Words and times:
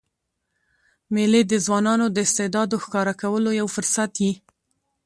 مېلې 1.13 1.41
د 1.47 1.53
ځوانانو 1.65 2.05
د 2.11 2.17
استعدادو 2.27 2.75
ښکاره 2.83 3.13
کولو 3.21 3.49
یو 3.59 3.67
فرصت 3.75 4.11
يي. 4.23 4.33